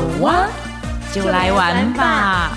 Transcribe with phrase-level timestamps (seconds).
[0.00, 0.46] 好哇，
[1.12, 2.52] 就来玩吧！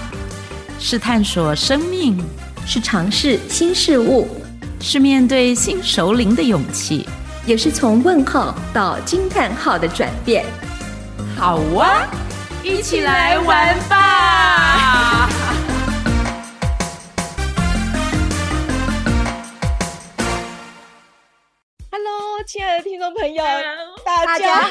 [0.79, 2.17] 是探索生命，
[2.65, 4.41] 是尝试新事物，
[4.79, 7.05] 是面对新熟龄的勇气，
[7.45, 10.45] 也是从问号到惊叹号的转变。
[11.37, 12.07] 好哇，
[12.63, 15.27] 一起来玩吧
[21.91, 23.97] ！Hello，亲爱的听众朋友，Hello.
[24.05, 24.61] 大家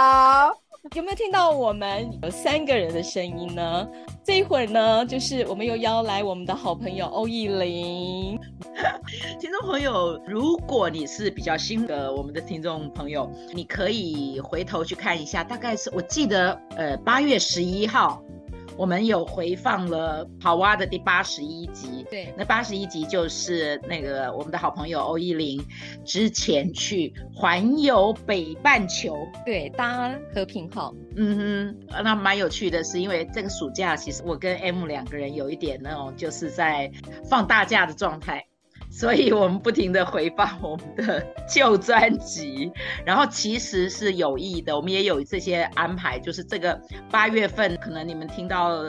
[0.00, 0.61] 好。
[0.94, 3.88] 有没有听到我们有三个人的声音呢？
[4.22, 8.38] 这一会儿呢，就是我们又邀来我们的好朋友欧意玲。
[9.40, 18.22] 听众朋友，如果你是比较新的我们的听众朋友，你可以回头去看一下，大概是我记得，呃，八月十一号。
[18.76, 25.62] 我们有回放了好蛙的第八十一集，对，那八十一集就是那个我们的好朋友欧依林
[26.04, 36.90] 之前去环游北半球，对，搭和平号，嗯哼，那蛮有趣的是，因为这个暑假其实我跟 M 两个人有一点那种就是在
[37.28, 38.44] 放大假的状态。
[38.92, 42.70] 所以我们不停的回放我们的 旧专辑，
[43.06, 46.78] 然后其实是有意的，我们也有这些安排，就是这个
[47.10, 48.84] 八月份可能你们听到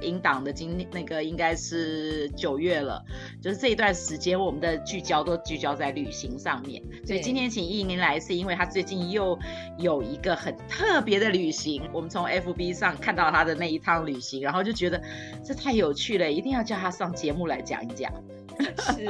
[0.00, 3.04] 音档的今那个应该是九月了，
[3.42, 9.36] 就是这一段时间我们的聚焦都聚焦在旅行上面，所以今天请意玲来是因为他最近又
[9.76, 15.02] 有一个很特别的旅行，我们从 FB 上看到他的那一趟旅行，然后就觉得
[15.44, 18.12] 这太有趣了，一定要叫他上节目来讲一讲。
[18.78, 19.04] 是，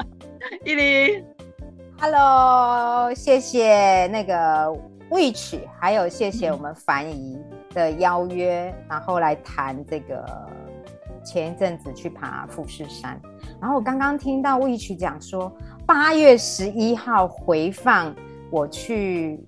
[0.64, 1.24] 意玲
[1.98, 4.66] ，Hello，谢谢那个
[5.10, 7.38] Witch，还有谢谢我们樊姨
[7.70, 10.24] 的邀约，嗯、然后来谈这个
[11.24, 13.20] 前一阵子去爬富士山，
[13.60, 15.50] 然后我刚刚听到 Witch 讲说
[15.86, 18.14] 八月十一号回放
[18.50, 19.42] 我去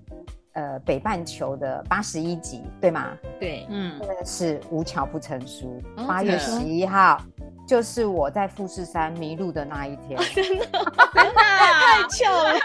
[0.55, 3.17] 呃北半球的八十一集，对吗？
[3.39, 7.21] 对，嗯，真的是无巧不成书，八月十一号。
[7.67, 10.65] 就是我在富士山迷路的那一天，真的，
[11.15, 12.59] 真的太巧了，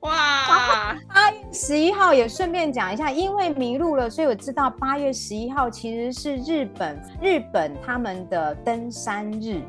[0.00, 0.96] 哇！
[1.12, 9.60] 八月十一号也顺便讲一下，因为迷路了，所以我知道八月十一号其实是日本日本他们的登山日，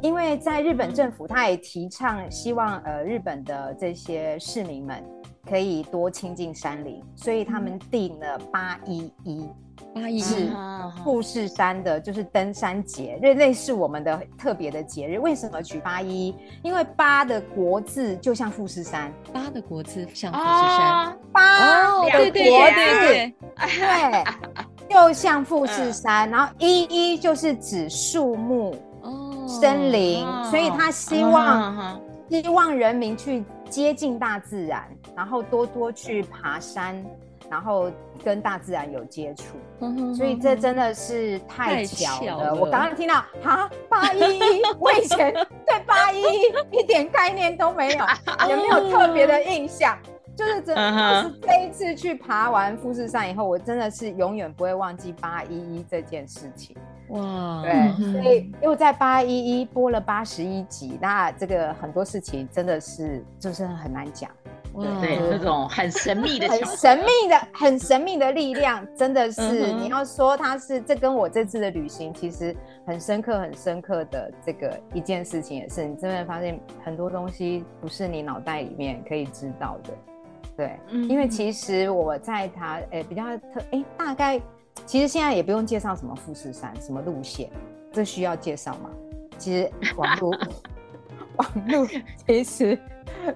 [0.00, 5.04] 因为在日本政府他也提倡希望呃日本的这些市民们
[5.48, 9.48] 可以多亲近山林，所以他们定了八一一。
[9.94, 10.50] 八一是
[11.02, 15.18] 富士山的，就是登山节，类类似我们的特别的节日。
[15.18, 16.34] 为什么取八一？
[16.62, 24.24] 因为八的国字就像富士山，八的国字像富士山，八的国字，对，对，
[24.88, 26.28] 就像富士山。
[26.30, 28.76] 然后一一就是指树木、
[29.48, 37.04] 森林，所以他希望希望人民去接近大自然，然后多多去爬山。
[37.50, 37.90] 然后
[38.22, 42.28] 跟大自然有接触，嗯、哼哼，所以这真的是太巧了。
[42.28, 45.32] 巧了，我刚刚听到哈八一一， 我以前
[45.66, 48.04] 对八一一一点概念都没有，
[48.48, 49.98] 也没有特别的印象。
[50.36, 56.76] 就是真的，就是这一次去爬完富士山以后，我真的是永远不会忘记八一一这件事情。
[57.08, 64.30] 哇，对，嗯、所以又在八一一播了八十一集，那这个很多事情真的是就是很难讲。
[64.74, 72.54] 对，对就是、那种很神秘的、很神秘的、很神秘的力量，真的是、嗯、你要说它是这跟我这次的旅行其实
[72.86, 79.94] 很深刻、很深刻的这个一件事情，也是你真的发现很多东西不是你脑袋里面可以知道的。
[80.56, 84.40] 对，嗯、因为其实我在它诶、欸、比较特诶、欸，大概
[84.86, 87.50] 其实现在也不用介绍什么富士山什么路线，
[87.92, 88.90] 这需要介绍吗？
[89.38, 90.36] 其实网络
[91.40, 91.86] 网络
[92.26, 92.78] 其实。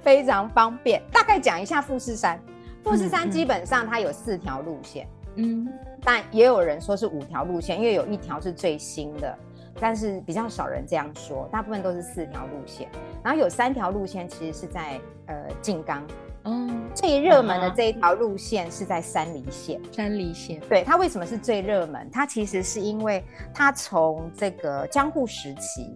[0.03, 2.41] 非常方便，大概讲一下富士山。
[2.83, 5.07] 富士山基本上它有四条路线，
[5.37, 5.69] 嗯，
[6.03, 9.37] 但也有人说是五条路线，因为有一条是最新的，
[9.79, 12.89] 但是比较少人这样说，大部分都是四条路线。
[13.23, 16.03] 然后有三条路线其实是在呃静冈，
[16.45, 19.81] 嗯，最热门的这一条路线是在山梨县。
[19.93, 22.09] 山梨县，对，它为什么是最热门？
[22.11, 23.23] 它其实是因为
[23.53, 25.95] 它从这个江户时期。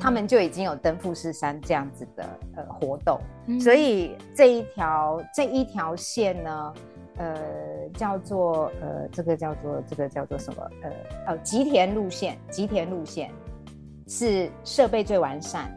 [0.00, 2.24] 他们就已经有登富士山这样子的
[2.56, 6.72] 呃活动，嗯、所以这一条这一条线呢，
[7.16, 7.36] 呃
[7.94, 10.90] 叫做呃这个叫做这个叫做什么呃
[11.26, 13.30] 呃吉田路线，吉田路线
[14.06, 15.68] 是设备最完善，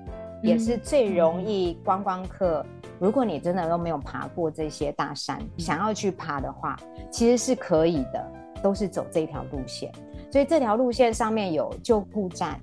[0.44, 2.64] 嗯、也是最容易观光客。
[2.84, 6.76] 嗯、如果你真的都没有爬过这些大山，嗯、想要去爬的话，
[7.10, 9.92] 其实是可以的，都是走这条路线。
[10.32, 12.60] 所以这条路线上面有救护站。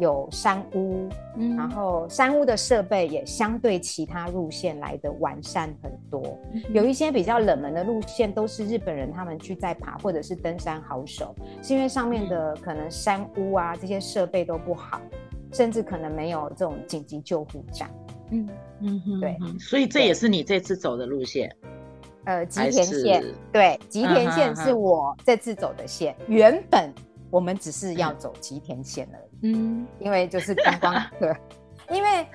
[0.00, 6.36] 有山屋，嗯、然后山屋的设备也相对其他路线来的完善很多。
[6.52, 11.32] 嗯、有一些比较冷门的路线都是日本人他们去在爬，或者是登山好手，
[11.62, 15.00] 是因为上面的可能山屋啊这些设备都不好，
[15.52, 17.88] 甚至可能没有这种紧急救护站。
[18.30, 18.48] 嗯
[18.80, 21.54] 嗯哼，对，所以这也是你这次走的路线。
[22.24, 26.14] 呃，吉田线，对，吉田线是我这次走的线。
[26.28, 26.92] 原本
[27.30, 31.34] 我们只是要走吉田线而已，嗯，因为就是观光客。
[31.90, 32.26] 因为，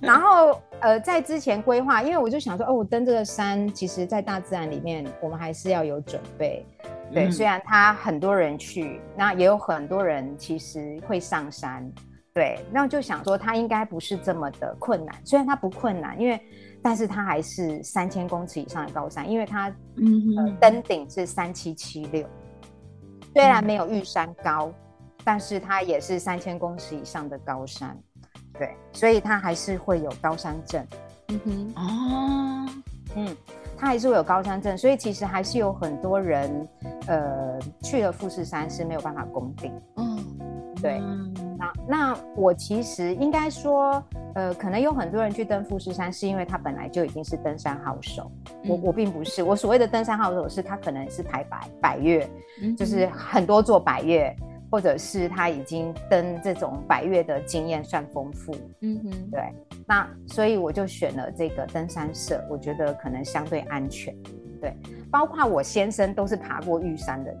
[0.00, 6.66] 然后呃，在之前规划，因为我就想说，哦，我登这个山，其实在大自然里面，我们还是要有准备。
[7.12, 11.88] 对，虽然他很多人去，那也有很多人其实会上山。
[12.32, 15.14] 对，那就想说，它应该不是这么的困难。
[15.24, 16.40] 虽然它不困难，因为。
[16.86, 19.74] 但是它还是三千公尺以上的高山，因为它
[20.60, 22.28] 登顶是三七七六，
[23.34, 24.72] 虽然没有玉山高，
[25.24, 27.98] 但是它也是三千公尺以上的高山，
[28.56, 30.86] 对，所以它还是会有高山症。
[31.28, 32.66] 嗯哼，哦，
[33.16, 33.36] 嗯，
[33.76, 36.68] 它还是会有高山症，所以其实还是有很多人，
[37.08, 39.72] 呃，去了富士山是没有办法攻顶。
[39.96, 41.02] 嗯，对。
[41.56, 44.02] 那那我其实应该说，
[44.34, 48.30] 呃，可能有很多人去登富士山，是因为他本来就已经是登山好手。
[48.62, 52.28] 嗯、我我并不是，我所谓的登山好手是他可能是排百百岳，
[52.62, 54.34] 嗯、就是很多座百岳，
[54.70, 58.54] 或者是他已经登这种百岳的经验算丰富。
[58.80, 59.40] 嗯哼，对。
[59.86, 64.14] 那所以我就选了这个登山社，我觉得可能相对安全。
[64.60, 64.74] 对，
[65.10, 67.40] 包括我先生都是爬过玉山的人。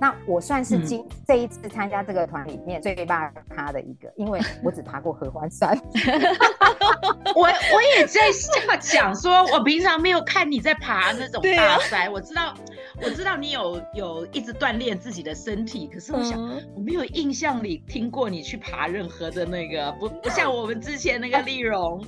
[0.00, 5.76] 那我算是今、嗯、这一次参加这个团里面最怕他的一个，因为我只爬过合欢山。
[7.34, 8.20] 我我也在
[8.80, 12.54] 想说，我平常没有看你在爬那种大山，啊、我知道
[13.02, 22.02] 我知道你有有一直锻炼自己的身体，可是我想、嗯、我没有印象里听过你去爬任何的那个，不 不像我们之前那个丽蓉。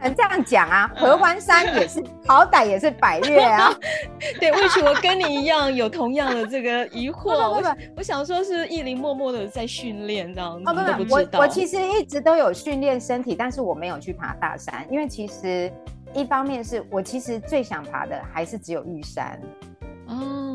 [0.00, 3.72] 嗯， 这样讲啊，合欢山也是好歹也是百越啊。
[4.40, 7.22] 对，或许我跟你一样有同样的这个疑惑。
[7.22, 10.68] 不不不，我，我想说，是意林默默的在训练这样子。
[10.68, 15.72] 哦不不，我我其实一直都有训练身体，但是我没有去爬大山，因为其实
[16.14, 19.40] 一方面是我其实最想爬的还是只有玉山。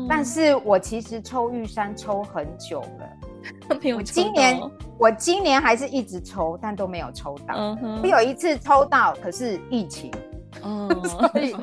[0.08, 0.10] 哦。
[0.10, 3.08] 但是我其实抽玉山抽很久了。
[3.96, 4.60] 我今年
[4.98, 7.54] 我今年还是一直抽，但都没有抽到。
[7.56, 8.00] 嗯。
[8.02, 10.10] 我有一次抽到，可是疫情。
[10.64, 11.54] 嗯， 所以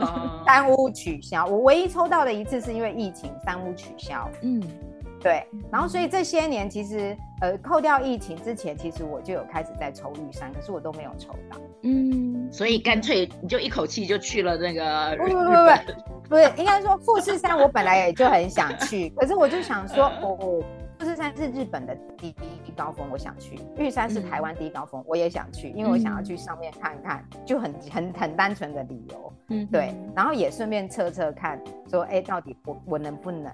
[0.46, 1.46] 三屋取消。
[1.46, 4.30] 我唯一抽到的一次是因为疫情，三屋取消。
[4.42, 4.62] 嗯。
[5.26, 11.58] 对，然后所以这些年其实，呃，扣掉疫情之前，其实我就有开始在抽玉山，可是我都没有抽到。
[11.82, 15.18] 嗯，所以干脆你就一口气就去了那个。
[15.18, 20.64] 不不不不，不是，应该说富士山我本来也就很想去， 可是我就想说，哦，
[21.00, 29.34] 富士山是日本的第一高峰，我想去；玉山是台湾第一高峰，我也想去，因为我想要去上面看看，就很很很单纯的理由。
[29.50, 33.52] 嗯，对，然后也顺便测测看，说，哎，到底我我能不能？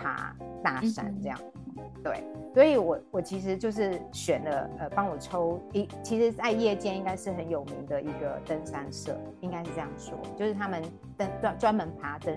[0.00, 1.38] 爬大山这样，
[1.76, 2.24] 嗯、对，
[2.54, 10.82] 所以我我其实就是选了呃，帮我抽一，其实，在夜间应该是很有名的一个登山社，应该是这样说，就是他们
[11.16, 12.34] 登专专门爬登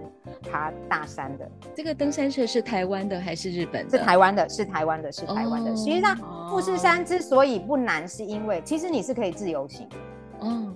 [0.52, 1.50] 爬大山的。
[1.74, 3.98] 这个登山社是台湾的还是日本的？
[3.98, 5.76] 是台湾的，是台湾的，是台湾的。
[5.76, 6.16] 实际上，
[6.50, 9.88] 富士山之所以不难，是因为其实你是可以自由行，
[10.42, 10.76] 嗯，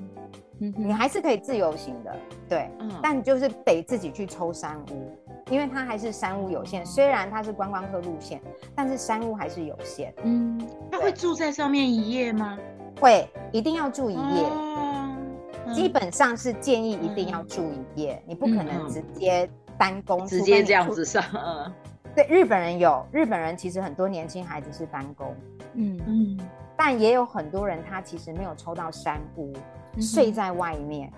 [0.59, 2.15] 你还是可以自由行的，
[2.49, 5.11] 对，嗯、但就是得自己去抽山屋。
[5.49, 8.41] 因为它还是山屋有限，虽然它是观光客路线，
[8.75, 10.13] 但是山屋还是有限。
[10.23, 10.59] 嗯，
[10.91, 12.59] 他会住在上面一夜吗？
[12.99, 14.49] 会，一定要住一夜。
[14.51, 21.23] 嗯，基本上是建议一定要住一夜，你不可能直接单工，直接这样子上。
[22.13, 25.33] 对，日本人有，日本人其实很多年轻孩子是单工。
[25.75, 26.39] 嗯嗯，
[26.75, 29.53] 但也有很多人他其实没有抽到山屋，
[30.01, 31.11] 睡在外面，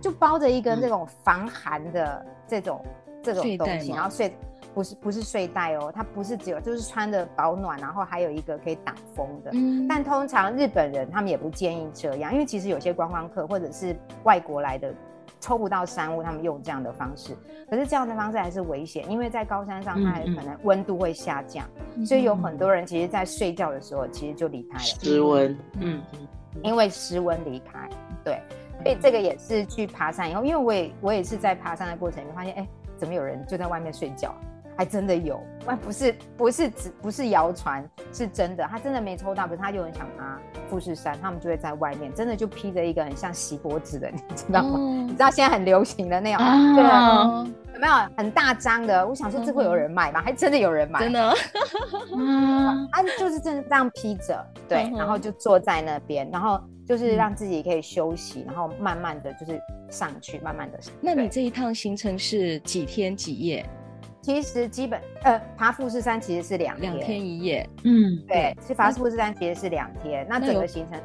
[0.00, 2.84] 就包着一个那种防寒的这种。
[3.22, 4.36] 这种东西，然后睡
[4.74, 9.50] 不是不是睡袋哦，它不是只有就是穿的保暖，然后还有一个可以挡风的。
[9.54, 14.92] 嗯，但通常日本人他们也不建议这样，因为其实有些观光客或者是外国来的
[15.40, 17.34] 抽不到山屋，他们用这样的方式，
[17.70, 21.66] 可是这样的方式还是危险，因为在高山上它还可能温度会下降，
[22.04, 24.84] 所以有很多人其实在睡觉的时候其实就离开了。
[24.84, 26.02] 失温，嗯，
[26.62, 27.88] 因为失温离开，
[28.24, 28.40] 对，
[28.82, 32.66] 所以这个也是去爬山以后，因为我也我也是在爬山的过程就发现，哎。
[32.96, 34.32] 怎么有人就在外面睡觉？
[34.76, 35.40] 还真的有，
[35.82, 38.64] 不是不是只不是谣传，是真的。
[38.64, 40.38] 他真的没抽到，可是他就很想爬
[40.68, 44.78] 富士山，他们就会在外面，真的就披着一个很像锡箔纸的， 你知道吗？
[44.78, 46.40] 嗯、你知道现在很流行的那样，
[46.74, 49.06] 对啊，有没没有很大张的？
[49.06, 50.22] 我想说这会有人买吗？
[50.22, 51.34] 还真的有人买，真的。
[52.16, 60.78] 嗯， 啊，就是真的这样披着，对，然后就坐在那边，然后就是让自己可以休息，然后慢慢的就是上去，慢慢的。
[60.98, 63.68] 那你这一趟行程是几天几夜？
[64.24, 67.68] 其实基本呃，爬富士山其实是两两天一夜。
[67.82, 70.98] 嗯，对，其实爬富士山其实是两天，那整个行程。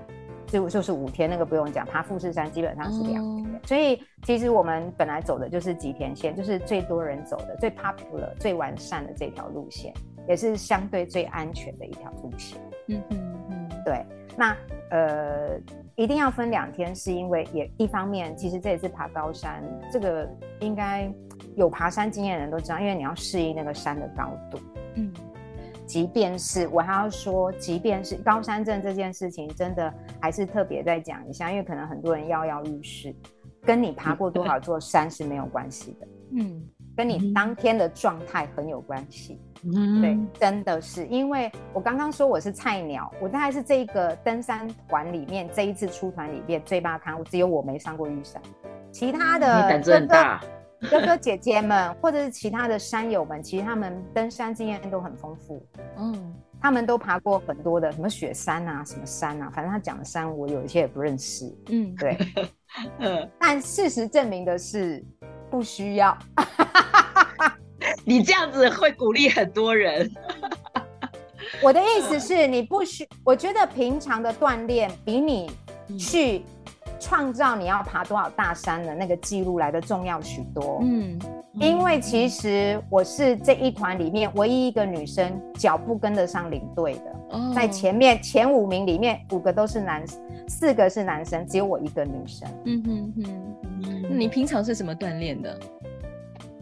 [0.48, 9.94] 就就是五天，那个不用讲，爬富士山基本上是两天，哦、所以其实我们本来走的就是吉田线，就是最多人走的、最 popular、最完善的这条路线，
[10.28, 12.60] 也是相对最安全的一条路线。
[12.88, 14.04] 嗯嗯嗯，对。
[14.36, 14.58] 那
[14.90, 15.60] 呃，
[15.96, 19.62] 一定要分两天，是因为也一方面，其实这也是爬高山，
[19.92, 20.28] 这个
[20.62, 21.14] 应该
[21.60, 24.60] 有爬山经验的人都知道，因为你要适应那个山的高度。
[24.96, 25.14] 嗯。
[25.86, 33.12] 即便是我还要说，即便是高山症这件事情，真的还是特别再讲一下，因为可能很多人跃跃欲试，
[33.64, 36.62] 跟你爬过多少座山是没有关系的，嗯，
[36.96, 48.40] 跟你当天的状态很有关系，嗯，对，真的是，因为我刚刚说我是菜鸟，我大概是这个登山团里面这一次出团里面最巴汤，只有我没上过玉山，
[48.92, 50.40] 其他的你胆子很大。
[50.90, 55.66] 哥哥姐姐们，或者是其他的山友们，其实他们登山经验都很丰富。
[55.98, 61.54] 嗯，他们都爬过很多的什么雪山啊，什么山啊，反正他讲的山我有一些也不认识。
[61.70, 62.18] 嗯，对。
[63.00, 65.04] 嗯， 但事实证明的是，
[65.50, 66.18] 不需要。
[68.06, 70.10] 你这样子会鼓励很多人。
[71.62, 75.52] 我的意思是你不需，我觉得平常的锻炼比你
[75.98, 76.46] 去。
[77.00, 80.80] 创造你要爬多少大山的那个记录来的重要许多。
[80.82, 81.20] 嗯，
[81.54, 87.16] 因为其实我是这一团里面唯一一个女生，脚步跟得上领队的。
[87.30, 90.04] 哦，在前面前五名里面，五个都是男，
[90.48, 92.48] 四个是男生，只有我一个女生。
[92.66, 95.58] 嗯哼哼，那你平常是怎么锻炼的？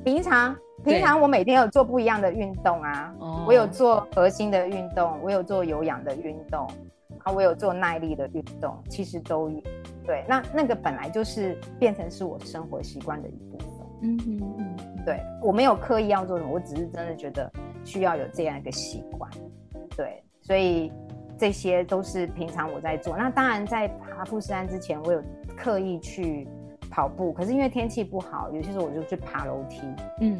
[0.03, 3.13] 平常平常我每天有做不一样的运动啊。
[3.19, 6.73] 哦，我有做核心的运动，我有做有氧的运动，啊，
[7.29, 9.61] 我有做耐力的运动，其实都有。
[10.05, 13.67] 对，那那个本来就是变成是我生活习惯的一部分。
[14.03, 17.51] 嗯嗯嗯，对，我没有刻意要做什么，我只是真的觉得
[17.83, 19.29] 需要有这样一个习惯。
[19.97, 20.93] 对，所以
[21.37, 23.17] 这些都是平常我在做。
[23.17, 25.21] 那当然，在爬富士山之前，我有
[25.57, 26.47] 刻意去
[26.89, 29.81] 跑步，可是因为天气不好，有些时候我就去爬楼梯。
[30.21, 30.39] 嗯，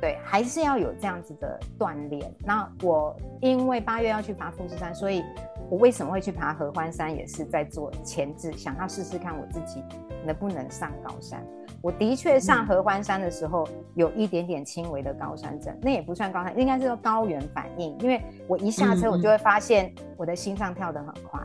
[0.00, 2.34] 对，还是要有这样子的锻炼。
[2.40, 5.22] 那我因为八月要去爬富士山，所以。
[5.70, 9.82] 我为什么会去爬合欢山，也是在做前置，想要试试看我自己
[10.24, 11.44] 能不能上高山。
[11.80, 17.96] 我的确上合欢山的时候，有一点点轻微的高山症，那也不算高山，应该是说高原反应。
[17.98, 21.40] 因为我一下车，我就会发现我的心脏跳得很快，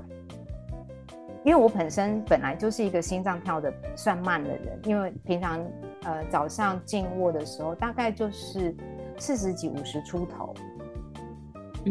[1.43, 5.59] 因为我本身本来就是一个心脏跳得算慢的人，因为平常
[6.03, 8.75] 呃早上静卧的时候，大概就是
[9.17, 10.53] 四十几、五十出头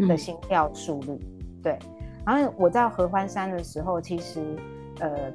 [0.07, 1.19] 的心跳速率，
[1.63, 1.79] 对。
[2.29, 4.55] 然后我在合欢山的时候，其实
[5.01, 5.33] 呃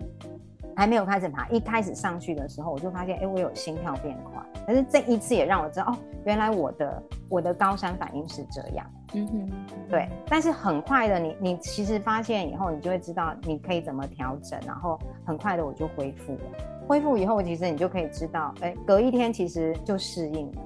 [0.76, 4.44] 还没有开始爬，一开始上去的时候，我就发现，哎，我有心跳变快。
[4.68, 8.86] 但是这一次也让我知道，哦，原来我的我的高山反应是这样。
[9.14, 9.52] 嗯哼，
[9.90, 10.08] 对。
[10.30, 16.42] 但是很快的，你你其实发现以后，你就会知道你可以怎么调整，然后很快的我就恢复了。
[16.88, 20.62] 恢复以后，其实你就可以知道，哎，隔一天其实就适应了。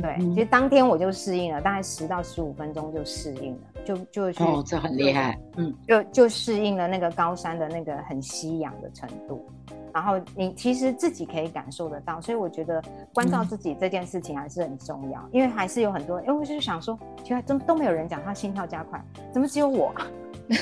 [0.00, 3.60] 对，其实当天我就适应了，大概十到十五分钟就适应了。
[3.84, 9.44] 就就去哦，这很厉害，嗯，就就适应了那个高山的那个很吸氧的程度，
[9.92, 19.92] 然后你其实自己可以感受得到，所以我觉得关照自己这件事情还是很重要，嗯、因为还是有很多人，因为我就是想说，其实怎么都没有人讲他心跳加快，怎么只有我？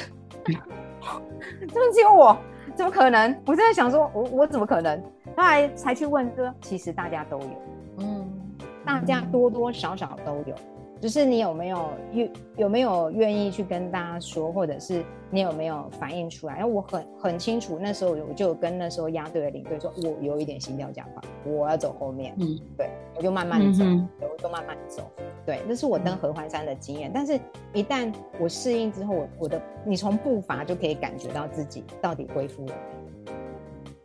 [0.46, 2.36] 怎么只有我？
[2.74, 3.36] 怎么可能？
[3.46, 5.00] 我真的想说，我我怎么可能？
[5.36, 7.62] 后来才去问说，其实大家都有，
[7.98, 8.30] 嗯，
[8.84, 10.54] 大家多多少少都有。
[11.00, 16.58] 只是你有没有愿有没有愿意去跟大家说，或者是你有没有反映出来？
[16.60, 22.34] 因为我很很清楚，那时候我就跟那时候压队的领队说，我有一点心跳加快，我要走后面。
[22.38, 25.10] 嗯，对，我就慢慢走，嗯、哼我就慢慢走。
[25.46, 27.08] 对，那是我登合欢山的经验。
[27.08, 27.40] 嗯、但是，
[27.72, 32.99] 一旦我适应之后，我我的你从步伐就可以感觉到自己到底恢复了没。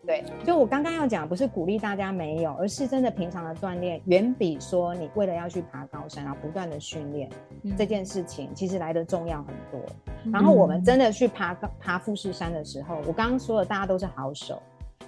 [0.05, 7.29] 对，就我刚刚要讲，不是鼓励大家没有，而是真的平常的锻炼，远比说你为了要去爬高山，然后不断的训练、
[7.63, 9.81] 嗯、这件事情，其实来的重要很多。
[10.25, 14.61] 嗯、然后我们真的去爬爬富士山的时候，我刚刚说的，大家都是好手，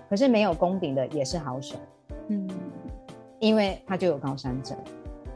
[0.09, 1.75] 可是没有攻顶的也是好手，
[2.29, 2.49] 嗯，
[3.39, 4.75] 因为他就有高山症，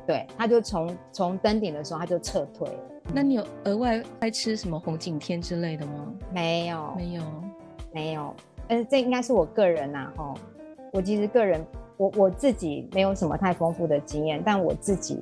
[0.08, 2.80] 对，他就从从登顶的时候他就撤退了。
[3.14, 6.14] 那你有额外爱吃什么红景天之类的吗？
[6.34, 7.24] 没有，没有，
[7.94, 8.36] 没有。
[8.68, 10.34] 呃，这应该是我个人呐，吼，
[10.94, 11.62] 我其实个人，
[11.98, 15.20] 我我自己没有什么太丰富的经验，但我自己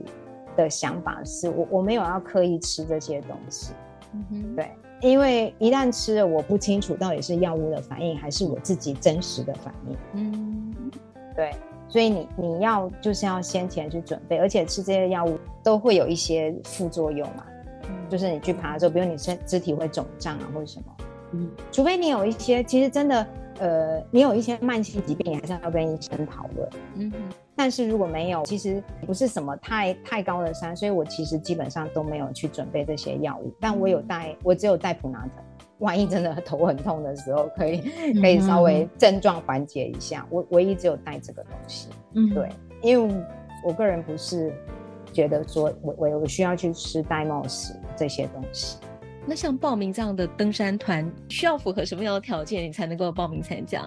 [0.55, 3.73] 的想法是我我没有要刻意吃这些东西，
[4.13, 10.91] 嗯哼，对，因为一旦吃了，我不清楚到底是药物的反应还是我自己真实的反应，嗯，
[11.35, 11.51] 对，
[11.87, 17.45] 所以你你要就是要先前去准备，而且吃这些药物都会有一些副作用嘛，
[17.89, 20.95] 嗯，就是你去爬的时候，比如你身肢体会肿胀啊或者什么，
[21.31, 23.27] 嗯，除非你有一些其实真的。
[23.61, 26.69] 呃，你有一些慢性疾病，你还是要跟医生讨论。
[26.95, 27.17] 嗯哼，
[27.57, 33.53] 但是如果没有，其实不是什么太太高的山，所以我其实基本上都没有去准备这些药物。
[33.59, 35.43] 但我有带，我只有带普拿疼，
[35.79, 37.81] 万一真的头很痛的时候，可以
[38.21, 40.25] 可以稍微症状缓解一下。
[40.29, 41.89] 我唯一只有带这个东西。
[42.13, 42.47] 嗯，对，
[42.81, 43.13] 因为
[43.65, 44.53] 我个人不是
[45.11, 48.77] 觉得说我我我需要去吃戴莫斯这些东西。
[49.29, 53.83] 那像报名这样的登山团，需要符合什么样的条件，你才能够报名参加？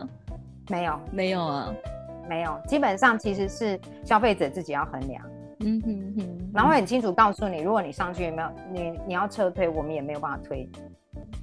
[0.70, 1.75] 没有，没有啊，
[2.28, 2.56] 没有。
[2.68, 5.20] 基本上其实是消费者自己要衡量，
[5.58, 10.70] 嗯哼哼，然后很清楚告诉你，如果你上去有没有你你要撤退，我们也没有办法推，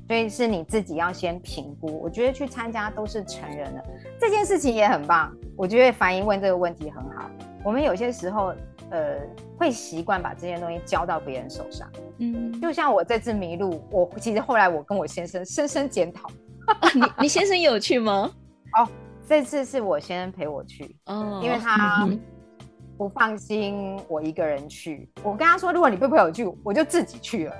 [0.07, 1.99] 所以是你自己要先评估。
[2.01, 3.83] 我觉得去参加都是成人的，
[4.17, 5.29] 这件事情也很棒。
[5.57, 7.29] 我觉得凡仪问这个问题很好。
[7.63, 8.53] 我们有些时候。
[8.91, 9.19] 呃，
[9.55, 11.87] 会习惯把这些东西交到别人手上。
[12.17, 16.27] 嗯，就像我这次迷路，我其实后来我跟我先生深深检讨。
[16.95, 18.31] 你你先生有去吗？
[18.79, 18.89] 哦，
[19.27, 20.95] 这次是我先生陪我去。
[21.05, 22.09] 哦，因为他
[22.97, 25.07] 不放心我一个人去。
[25.21, 27.55] 我跟他说，如果你不陪我去，我就自己去了。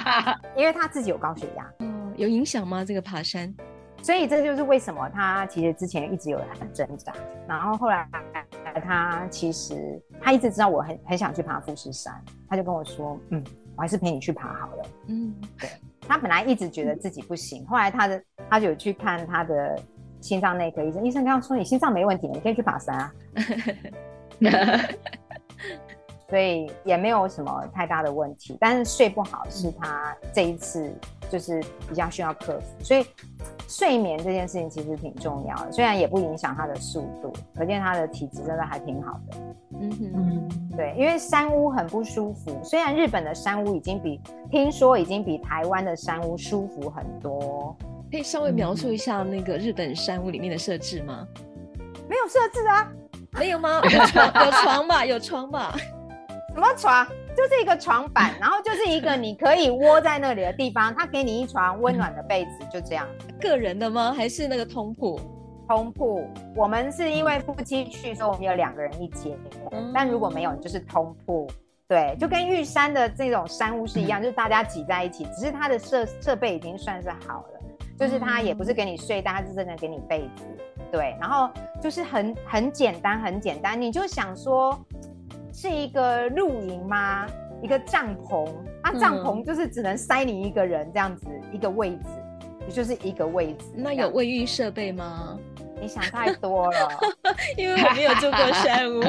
[0.56, 1.70] 因为他自己有高血压。
[1.80, 2.82] 嗯，有影响吗？
[2.82, 3.54] 这个爬山？
[4.02, 7.12] 所以这就是为什么他其实之前一直有很挣扎，
[7.46, 8.08] 然后后来
[8.78, 12.14] 他其实他一直知道我很很想去爬富士山，
[12.48, 13.42] 他就跟我说，嗯，
[13.76, 14.82] 我还是陪你去爬好了。
[15.06, 15.68] 嗯，对，
[16.06, 19.80] 他本来一直觉得自己不行，后来他的他就去看他的
[20.20, 23.12] 心脏内科医生，医生跟他说，你心脏没问题，你可以去爬山啊。
[26.28, 30.94] 所以也没有什么太大的问题，但是睡不好是他这一次
[31.28, 33.04] 就是比较需要克服，所以
[33.70, 39.36] 睡眠这件事情其实挺重要的，虽然也不影响他的速度，可见他的体质真的还挺好的。
[39.80, 47.76] 嗯哼，对，因为山屋很不舒服，虽然日本的山屋已经比听说已经比台湾的山屋舒服很多，
[48.10, 51.24] 可以稍微描述一下那个日本山屋里面的设置吗？
[52.08, 52.90] 没有设置啊？
[53.34, 53.80] 没有吗？
[53.84, 55.06] 有床，有床吧？
[55.06, 55.76] 有床吧？
[56.52, 57.06] 什么床？
[57.40, 60.94] 就是一个床板，然后就是一个你可以窝在那里的地方。
[60.94, 63.08] 他给你一床温暖的被子，就这样。
[63.40, 64.12] 个人的吗？
[64.14, 65.18] 还是那个通铺？
[65.66, 66.28] 通铺。
[66.54, 69.38] 我们是因为夫妻去，所以我们有两个人一间。
[69.72, 71.48] 嗯、但如果没有，就是通铺。
[71.88, 75.24] 对，就跟玉山的这种山屋是一样，就是大家挤在一起。
[75.34, 77.60] 只是它的设设备已经算是好了，
[77.98, 80.44] 就是它也不是给你睡，但它是真的给你被子。
[80.92, 81.48] 对，然后
[81.80, 83.80] 就是很很简单，很简单。
[83.80, 84.78] 你就想说。
[85.60, 87.26] 是一个露营吗？
[87.62, 88.48] 一个帐篷，
[88.80, 92.06] 啊，帐篷就是只能塞你一个人这样子，嗯、一个位置，
[92.66, 93.66] 也就是一个位置。
[93.74, 95.38] 那有卫浴设备吗？
[95.78, 96.88] 你想太多了，
[97.58, 99.02] 因为我没有住过山屋。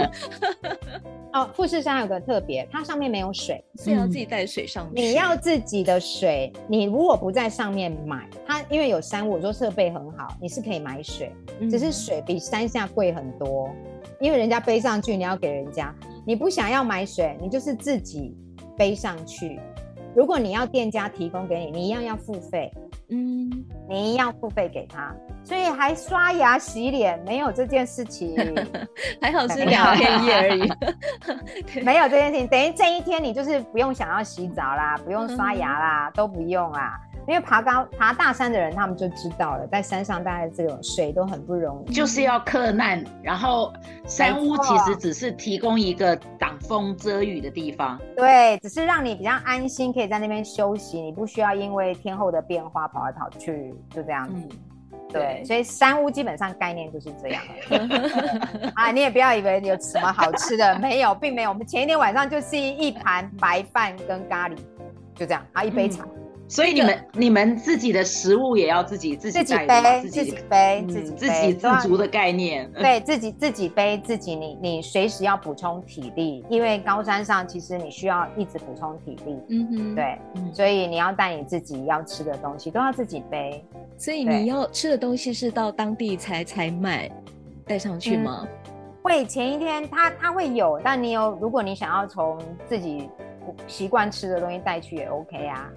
[1.32, 5.02] 哦，富士山有个特别，它上面没有水，是要自己带水上去。
[5.02, 13.70] 你要自己的水，你如果不在上面买，它因为有山屋，我说设备很好，你是可以买水，嗯、只是水比山下贵很多，
[14.20, 15.96] 因为人家背上去，你要给人家。
[16.26, 18.36] 你不想要买水，你就是自己
[18.78, 19.60] 背上去。
[20.16, 22.72] 如果你要店家提供给你，你一样要付费。
[23.14, 23.50] 嗯，
[23.90, 28.34] 你一样付费给他，所以还刷牙洗脸没有这件事情，
[29.22, 30.72] 还好是两天一夜而已。
[31.74, 36.98] 对没有这件事情，等于这一天你就是不用想要洗澡啦，不用刷牙啦，嗯、都不用啦。
[37.28, 43.04] 因为爬高爬大山的人，他们就知道了，在山上大概这种水都很不容易，就是要克难。
[43.22, 43.72] 然后
[44.06, 54.48] 山屋其实只是提供一个挡风遮雨的地方，对，只是让你比较安心，可以在那边休息，你不需要因为天候的变化跑来跑去，就这样子。
[54.92, 57.44] 嗯、对，对所以山屋基本上概念就是这样。
[58.74, 61.50] 啊，你也不要以为有什么好吃的，没有，并没有。
[61.50, 64.56] 我们前一天晚上就是一盘白饭跟咖喱，
[65.14, 66.04] 就这样啊，一杯茶。
[66.04, 66.21] 嗯
[66.52, 72.70] 所以你们你们自己的食物也要自己自己背，自己背，自己自己自足的概念。
[72.74, 79.40] 对，自己自己背自己，你你随时要补充体力，因为高山上其实你需要一直补充体力。
[79.48, 80.20] 嗯哼，对，
[80.52, 83.64] 所以你要带你自己要吃的东西都要自己背。
[83.98, 87.10] 所以你要吃的东西是到当地才才买
[87.66, 88.46] 带上去吗？
[89.02, 92.38] 会前一天他他会有，但你有如果你想要从
[92.68, 93.10] 自己
[93.68, 95.72] 习惯吃的东西带去也 OK 啊。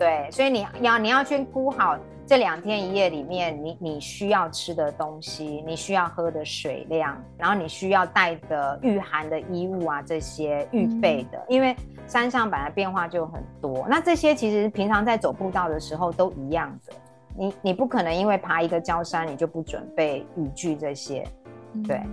[0.00, 1.94] 对，所以你要你要去估好
[2.26, 13.86] 这两天一夜里面，你你需要吃的东西，你需要喝的水量，然后你需要带的御寒的衣物啊，这些预备的，嗯、因为山上本来变化就很多。
[13.90, 16.94] 那这些其实平常在走步道的时候都一样的，
[17.36, 21.26] 你你不可能因为爬一个焦山，你就不准备雨具这些，
[21.86, 21.98] 对。
[21.98, 22.10] 嗯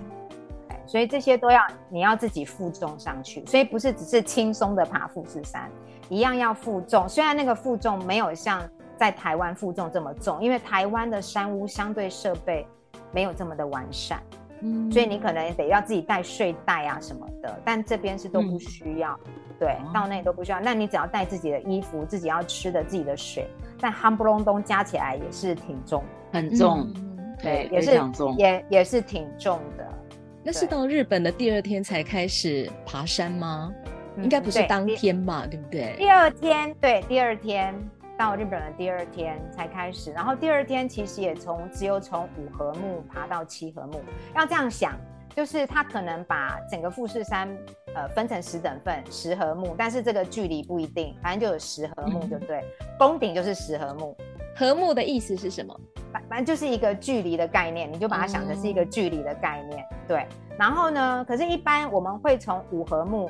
[0.89, 5.69] 所以这些都要你要自己负重上去，所以不是只是轻松的爬富士山，
[6.09, 7.07] 一样要负重。
[7.07, 8.61] 虽然那个负重没有像
[8.97, 12.65] 在台湾负重这么重，因为台湾的山屋相对设备
[13.11, 14.21] 没有这么的完善，
[14.61, 17.59] 嗯，所以你可能得要自己带睡袋啊什么的。
[17.63, 20.59] 但这边是都不需要，嗯、对，到那里都不需要。
[20.59, 23.47] 那你只要带自己的衣服、自己要吃的、自己的水，
[23.79, 28.01] 但夯不隆咚加起来也是挺重，很重，嗯、对，也是
[28.37, 29.87] 也也是挺重的。
[30.43, 33.71] 那是到日本的第二天才开始爬山吗？
[34.17, 35.95] 嗯、应该不是当天嘛，对，对不对？
[35.97, 37.73] 第二天，对，第二天
[38.17, 44.01] 到日本的第二天才开始，然后第二天其实也从只有从五合目爬到七合目。
[44.35, 44.93] 要这样想，
[45.35, 47.47] 就是他可能把整个富士山
[47.93, 52.63] 呃分成十等份，十合目，但是这个距离不一定，反正就有十合目，对不对？
[52.97, 54.17] 峰顶、嗯、就是十合目。
[54.55, 55.79] 合目的意思是什么？
[56.27, 60.25] 反正就是一个距离的概念，你就把它想成是一个距离的概念，嗯、对。
[60.57, 63.29] 然后呢，可是，一般我们会从五合目，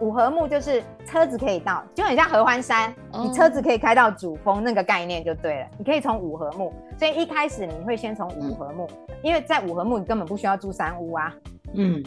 [0.00, 5.66] 五合目就是车子可以到，就很像合欢山，哦、你车子可以开到主峰那个概念就对了。
[5.78, 11.32] 你可以从五合目，所以一开始你会先从五合目，嗯、因为在五合目你根本不需要住山屋啊。
[11.74, 12.02] 嗯，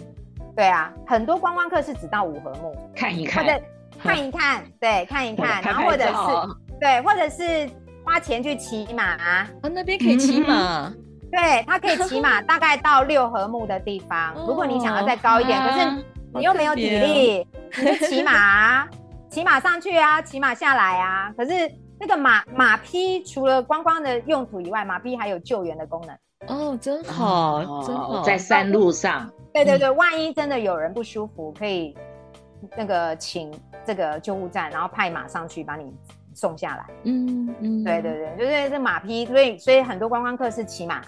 [0.55, 3.61] 对啊，很多观光客是只到五合目看一看，或者
[4.01, 7.69] 看一看，嗯、对，看一看，然后或者是对，或者是。
[8.07, 10.93] 花钱去骑马啊，那边可以骑马，
[11.31, 14.31] 对，它可以骑马，大概到六合目的地方。
[14.45, 18.87] 如果你想要再高一点，可是你又没有体力，你就骑马，
[19.29, 21.33] 骑马上去啊，骑马下来啊。
[21.37, 21.51] 可是
[21.99, 26.17] 那个马马匹除了观光的用途以外，马匹还有救援的功能。
[26.47, 29.29] 哦，真好，真好，在山路上。
[29.53, 31.95] 对对对，万一真的有人不舒服，可以
[32.77, 33.51] 那个请
[33.85, 35.93] 这个救护站，然后派马上去把你。
[36.37, 41.01] 送下来，嗯嗯，对对对，就是这马匹，所以所以很多观光客是骑马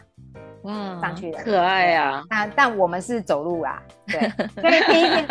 [0.68, 2.24] 哇上去的，可爱啊。
[2.30, 4.30] 那但我们是走路啊，对。
[4.62, 5.28] 所以第一天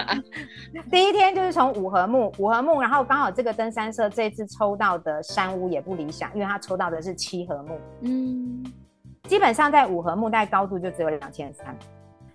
[0.91, 8.65] 第一天就是从五合目，五合目，然后刚好这个登山社这次抽到的山屋也不理想，因为他抽到的是七合目，嗯，
[9.25, 11.77] 基本上在五合目大概高度就只有两千三。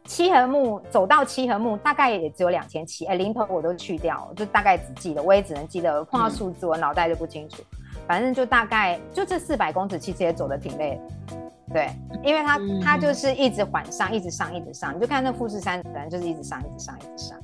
[0.06, 7.62] 七合目走到七合目，大概也只有两千七，哎，零头我都去掉，就大概只记得，我也只能记得碰到数字，我脑袋就不清楚。
[7.72, 11.51] 嗯、反正就大概就这四百公尺，其实也走的挺累的。
[11.74, 11.90] 对，
[12.24, 14.96] 因为它它就是一直缓上，一直上，一直上。
[14.96, 17.40] 你就看那富士山，反正就是一直上，一直上，一直上。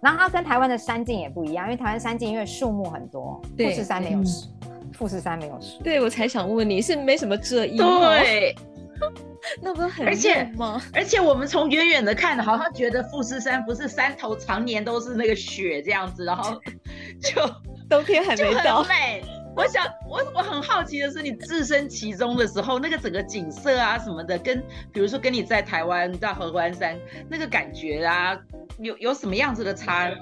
[0.00, 5.82] 然后它跟台湾的山径也不一样，因为台湾山径因为树木很多，富士山没有树，嗯、富士山没有树。
[5.82, 7.76] 对，我才想问你是没什么遮阴。
[7.76, 8.54] 对。
[9.62, 10.78] 那不是很而且吗？
[10.92, 16.60] 而且我们从远远的看，好像觉得富士山不是山头常年都是那个雪这样子，然后
[17.22, 17.50] 就
[17.88, 18.84] 冬天还没到。
[18.84, 19.22] 美，
[19.56, 28.38] 我想我我很好奇的是，你置身其中的时候，那个整个景色啊什么的，跟比如说跟你在台湾到合欢山那个感觉啊，
[28.78, 30.14] 有有什么样子的差异？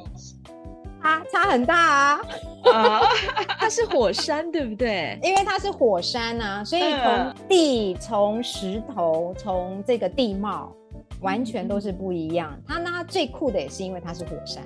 [1.01, 2.21] 差差很大啊！
[2.73, 3.01] 啊，
[3.57, 5.17] 它是火山，对不对？
[5.23, 10.75] 因为它是火山啊，所以从地、从石头、从这个地貌，
[11.21, 12.59] 完全都是不一样。
[12.67, 14.61] 它那最酷的也是因为它是火山，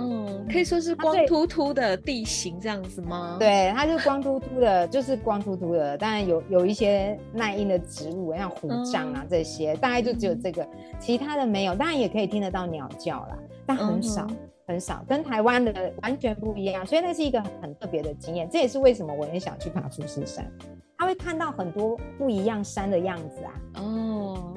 [0.00, 3.36] 嗯，可以说是光秃秃的地形这样子吗？
[3.38, 5.96] 对，它是光秃秃的，就是光秃秃的。
[5.98, 10.66] 当然有有一些耐阴的植物，像虎杖啊这些，大概就只有这个，
[10.98, 11.74] 其他的没有。
[11.74, 14.26] 当然也可以听得到鸟叫啦，但很少。
[14.66, 18.48] 很少，跟台湾的完全不一样，所以那是一个很特别的经验。
[18.48, 20.48] 这也是为什么我很想去爬富士山，
[20.96, 23.82] 他会看到很多不一样山的样子啊。
[23.82, 24.54] 哦，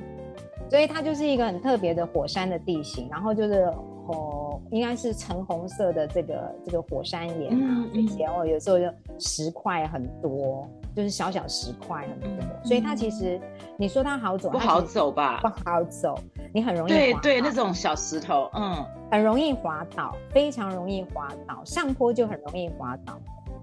[0.70, 3.68] 所以它就是一个很特别的火山的地形，然后就是
[4.08, 8.86] 哦，应该是橙红色的这个这个火山岩啊，这些哦，有时候就
[9.20, 13.40] 石块很多，就是小小石块很多，嗯、所以它其实
[13.78, 15.40] 你说它好走，不好走吧？
[15.42, 16.16] 不好走，
[16.54, 18.86] 你很容易对对那种小石头，嗯。
[19.12, 23.14] 很容易滑倒，非常容易滑倒，上坡就很容易滑倒。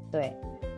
[0.09, 0.33] 对，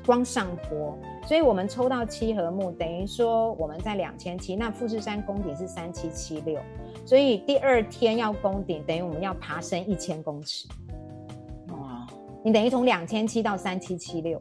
[0.04, 6.60] 光上坡，所以我们抽到七合木，等于说我们在两千七，那富士山攻顶是三七七六，
[7.04, 10.68] 所以第二天要攻顶，等于我们要爬升一千公尺。
[11.68, 12.06] 哇，
[12.44, 14.40] 你等于从两千七到三七七六，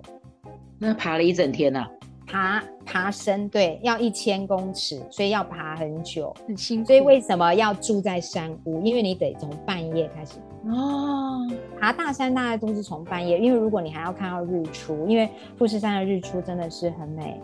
[0.77, 1.89] 那爬了一整天呢、啊？
[2.27, 6.87] 爬爬升，对，要一千公尺，所以要爬很久，很辛苦。
[6.87, 8.81] 所以为什么要住在山屋？
[8.85, 11.45] 因为你得从半夜开始哦。
[11.81, 17.41] 爬大山大概都是从半夜，因为如果你还要看到日出，因为富士山的日出真的是很美。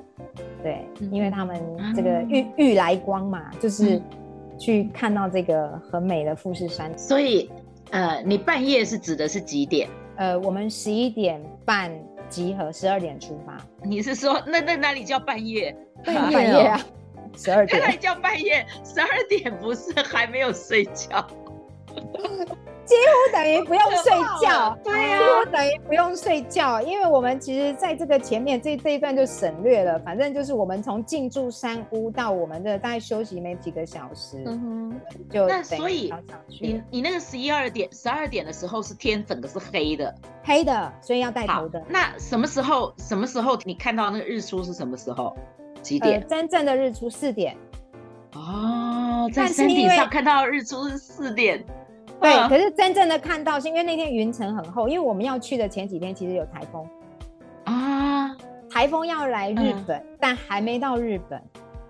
[0.61, 1.59] 对，因为他们
[1.95, 3.99] 这个玉玉来光嘛，就是
[4.59, 6.95] 去看到这个很美的富士山。
[6.95, 7.49] 所以，
[7.89, 9.89] 呃，你半夜是指的是几点？
[10.17, 11.91] 呃，我们十一点半
[12.29, 13.57] 集合，十二点出发。
[13.81, 15.75] 你是说那那哪里叫半夜？
[16.05, 16.79] 半夜啊，
[17.35, 17.81] 十二点。
[17.81, 18.63] 那里叫半夜？
[18.83, 21.25] 十二点不是还没有睡觉？
[22.87, 36.13] 几乎等于不用睡觉，对呀，几乎等于不用睡觉，因为我们其实在这个前面这这一段就省略了，反正就是我们从进驻山屋到我们的大概休息没几个小时，嗯哼，就那所以
[36.47, 41.83] 你你那个十一二点十二点的时候是天整个是黑的，黑的，所以要带头的。
[41.89, 45.35] 那什么时候什么时候你看到那个日出是什么时候？
[45.81, 46.19] 几点？
[46.21, 47.55] 呃、真正的日出四点。
[48.33, 51.63] 哦，在山顶上看到日出是四点。
[52.19, 56.85] 对，可是真正的看到是因为那天云层很厚，因为我们要去的前几天其实有台风。
[57.65, 58.35] 啊，
[58.69, 61.41] 台风要来日本，嗯、但还没到日本。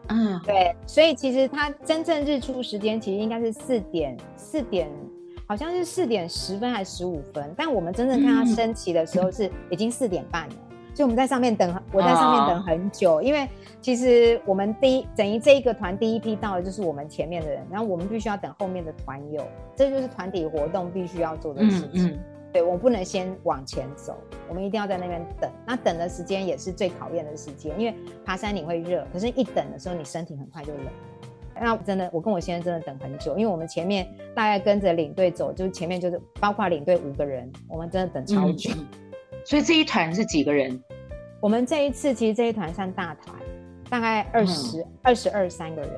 [0.10, 4.90] 嗯，对，所以其实它真正日出时间其实应该是四点，四点
[5.48, 10.56] 好像是四点十分还是十五分，但我们真正看它升起的时候是已经四点半了。
[10.98, 13.48] 所以我们在上面等，我在上面等很久，因为
[13.80, 21.90] 其实我们第一等于这一个团第一批到的就是我们前面的人，然后我们必须要等后面的团友，这就是团体活动必须要做的事情。
[21.94, 22.20] 嗯嗯、
[22.52, 24.18] 对，我不能先往前走，
[24.50, 25.48] 我们一定要在那边等。
[25.68, 27.94] 那等的时间也是最考验的时间，因为
[28.26, 30.86] 爬山你会热，可是一等的时候你身体很快就冷。
[31.62, 38.72] 那真的，我跟我先生真的等很久，因为我们前面大概跟着领队走，就是前面就是包括领队五个人，我们真的等超久。
[38.74, 38.88] 嗯
[39.48, 40.78] 所以这一团是几个人？
[41.40, 43.34] 我们这一次其实这一团算大团，
[43.90, 45.92] 大概二十二十二三个人，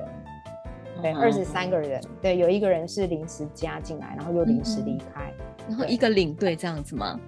[1.02, 5.32] 对，二十三个人，对，有一个人是临时加进来，然后又临时离开，
[5.66, 7.18] 嗯、然后一个领队这样子吗？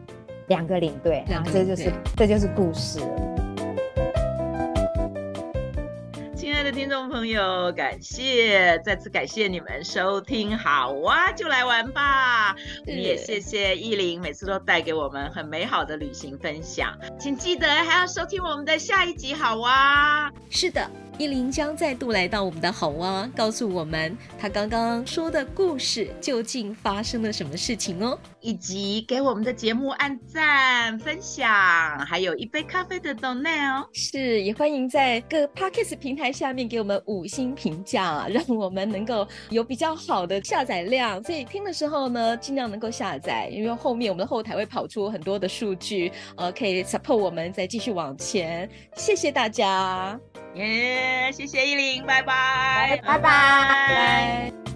[0.47, 3.42] 两个领队，然后这就是这就是故事了。
[6.93, 12.55] 众朋友，感谢，再次感谢你们收听，好哇，就来玩吧。
[12.87, 16.95] 我们也谢谢依林，每次都带给我们很美好的旅行分享。
[17.19, 20.31] 请记得还要收听我们的下一集，好哇。
[20.51, 20.87] 是的。
[21.19, 31.49] 依林将再度来到我们的好哇，告诉我们她刚刚说的故事究竟发生了什么事情哦，以及给我们的节目按赞、分享，
[32.01, 33.89] 还有一杯咖啡的 donate 哦。
[33.93, 41.23] 是，也欢迎在各 Podcast 平台下面给我们五星评价，让我们能够有比较好的下载量。
[41.23, 48.69] 所以听的时候呢，尽量能够下载，因为后面我们的后台会跑出很多的数据，呃，可以 support 我们再继续往前。
[48.97, 50.19] 谢谢大家。
[50.55, 54.72] 耶，谢谢艺伶，拜拜，拜拜。